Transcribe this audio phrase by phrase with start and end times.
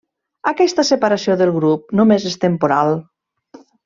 [0.51, 2.91] Aquesta separació del grup només és temporal.